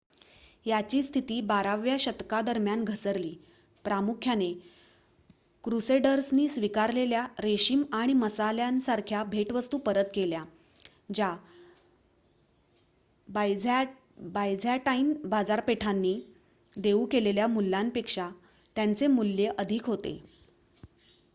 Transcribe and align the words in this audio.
याची 0.65 1.01
स्थिती 1.03 1.39
बाराव्या 1.41 1.95
शतकादरम्यान 1.99 2.83
घसरली 2.83 3.33
प्रामुख्याने 3.85 4.51
क्रूसेडर्सनी 5.63 6.47
स्वीकारलेल्या 6.49 7.25
रेशीम 7.39 7.83
आणि 7.91 8.13
मसाल्यासारख्या 8.13 9.23
भेटवस्तू 9.23 9.77
परत 9.77 10.05
केल्या 10.13 10.43
ज्या 11.13 11.33
बायझँटाईन 14.33 15.13
बाजारपेठांनी 15.25 16.19
देऊ 16.75 17.05
केलेल्या 17.05 17.47
मूल्यापेक्षा 17.47 18.29
त्यांचे 18.75 19.07
मूल्य 19.07 19.51
अधिक 19.57 19.85
होते 19.85 20.19